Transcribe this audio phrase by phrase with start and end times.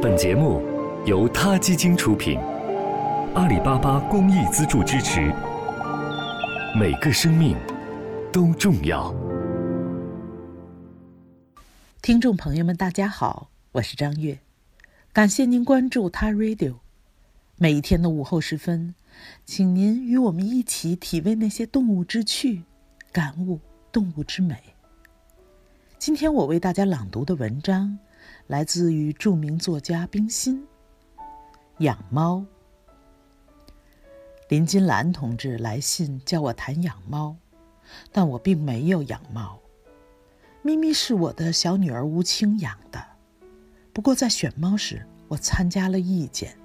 [0.00, 0.62] 本节目
[1.06, 2.38] 由他基金出品，
[3.34, 5.34] 阿里巴巴公益资助支持。
[6.78, 7.56] 每个生命
[8.32, 9.12] 都重要。
[12.00, 14.38] 听众朋友们，大家好，我是张悦，
[15.12, 16.76] 感谢您关注他 Radio。
[17.56, 18.94] 每一天的午后时分，
[19.44, 22.62] 请您与我们一起体味那些动物之趣，
[23.10, 23.58] 感悟
[23.90, 24.54] 动物之美。
[25.98, 27.98] 今天我为大家朗读的文章，
[28.46, 30.66] 来自于著名作家冰心。
[31.78, 32.44] 养猫。
[34.48, 37.36] 林金兰同志来信叫我谈养猫，
[38.10, 39.60] 但我并没有养猫。
[40.62, 43.04] 咪咪是我的小女儿吴清养的，
[43.92, 46.56] 不过在选猫时，我参加了意见。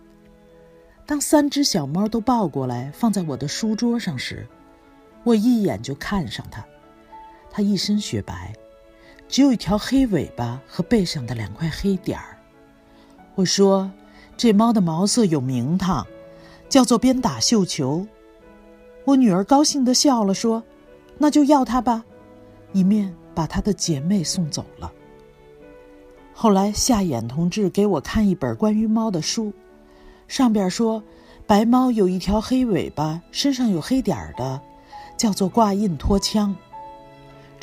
[1.05, 4.47] 当三只小猫都抱过来放在我的书桌上时，
[5.25, 6.65] 我一眼就看上它。
[7.51, 8.53] 它一身雪白，
[9.33, 12.37] 只有一条黑尾巴和背上的两块黑点儿。
[13.33, 13.89] 我说
[14.37, 16.05] ：“这猫的毛色有名堂，
[16.69, 18.05] 叫做鞭打绣球。”
[19.05, 20.61] 我女儿高兴地笑了，说
[21.17, 22.05] ：“那就要它吧。”
[22.73, 24.91] 一面把她的姐妹送走了。
[26.35, 29.51] 后来夏衍同志给我看一本关于猫的书。
[30.27, 31.01] 上边说，
[31.47, 34.61] 白猫有一条黑尾巴，身上有黑点儿的，
[35.17, 36.55] 叫做挂印脱枪。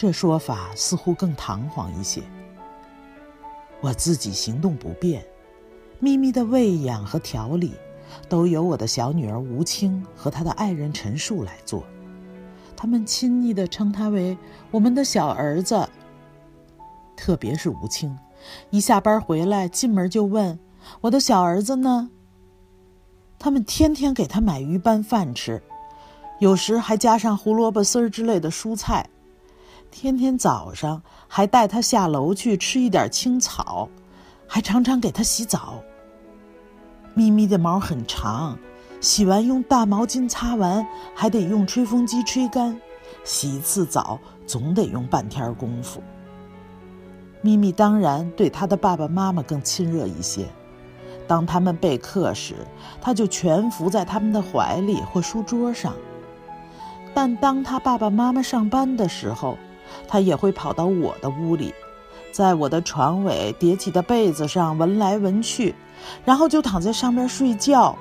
[0.01, 2.23] 这说法似乎更堂皇一些。
[3.83, 5.23] 我自己行动不便，
[5.99, 7.75] 咪咪的喂养和调理，
[8.27, 11.85] 都由我的小女儿吴清和她的爱人陈树来做。
[12.75, 14.39] 他们亲昵地称他为
[14.71, 15.87] 我们的小儿子。
[17.15, 18.19] 特别是吴清，
[18.71, 20.59] 一下班回来，进门就问
[21.03, 22.09] 我的小儿子呢。
[23.39, 25.63] 他们天天给他买鱼拌饭吃，
[26.39, 29.07] 有时还加上胡萝卜丝儿之类的蔬菜。
[29.91, 33.89] 天天早上还带他下楼去吃一点青草，
[34.47, 35.83] 还常常给他洗澡。
[37.15, 38.57] 咪咪的毛很长，
[39.01, 42.81] 洗完用大毛巾擦完，还得用吹风机吹干。
[43.25, 46.01] 洗一次澡总得用半天功夫。
[47.43, 50.47] 咪咪当然对他的爸爸妈妈更亲热一些。
[51.27, 52.55] 当他们备课时，
[53.01, 55.93] 他就蜷伏在他们的怀里或书桌上；
[57.13, 59.59] 但当他爸爸妈妈上班的时候，
[60.09, 61.75] 他也会跑到我的屋里，
[62.33, 65.75] 在我的床尾叠起的被子上闻来闻去，
[66.25, 67.97] 然后就躺在上面睡觉。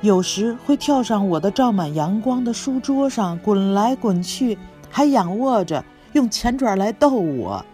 [0.00, 4.58] 有时会跳上我的照满阳光的书桌上滚来滚去，
[4.90, 7.64] 还仰卧着用前爪来逗我。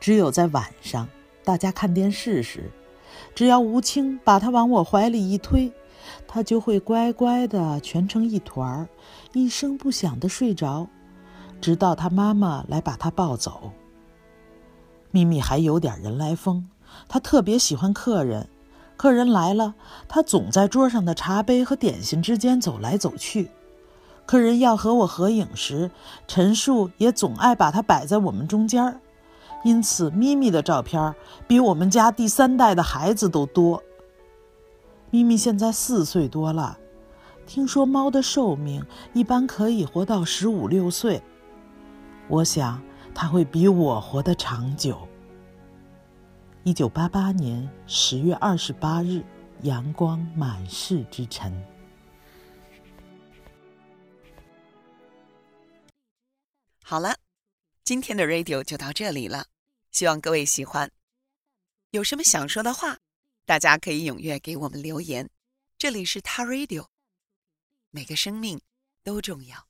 [0.00, 1.08] 只有在晚上。
[1.44, 2.72] 大家看电视时，
[3.32, 5.70] 只要吴清把他往我怀里一推，
[6.26, 8.88] 他就会乖乖的蜷成一团儿，
[9.32, 10.88] 一声不响的睡着，
[11.60, 13.72] 直到他妈妈来把他抱走。
[15.10, 16.66] 咪咪还有点人来疯，
[17.08, 18.48] 他特别喜欢客人，
[18.96, 19.74] 客人来了，
[20.08, 23.50] 他总在桌上的茶杯和点心之间走来走去。
[24.26, 25.90] 客人要和我合影时，
[26.26, 29.00] 陈树也总爱把它摆在我们中间儿。
[29.64, 31.14] 因此，咪咪的照片
[31.46, 33.82] 比我们家第三代的孩子都多。
[35.10, 36.76] 咪咪现在四岁多了，
[37.46, 41.22] 听说猫的寿命一般可以活到十五六岁，
[42.28, 42.82] 我想
[43.14, 45.06] 他会比我活得长久。
[46.64, 49.22] 一九八八年十月二十八日，
[49.62, 51.64] 阳光满室之晨。
[56.82, 57.16] 好了，
[57.84, 59.46] 今天的 radio 就到这里了。
[59.92, 60.90] 希望各位喜欢，
[61.90, 62.98] 有什么想说的话，
[63.44, 65.30] 大家可以踊跃给我们留言。
[65.78, 66.86] 这里是他 Radio，
[67.90, 68.60] 每个生命
[69.04, 69.68] 都重要。